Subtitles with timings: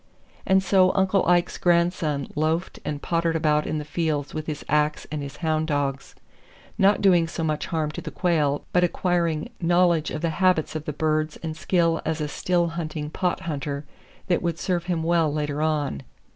[0.47, 5.05] And so Uncle Ike's grandson loafed and pottered about in the fields with his ax
[5.11, 6.15] and his hound dogs,
[6.75, 10.85] not doing so much harm to the quail but acquiring knowledge of the habits of
[10.85, 13.85] the birds and skill as a still hunting pot hunter
[14.25, 16.01] that would serve him well later on.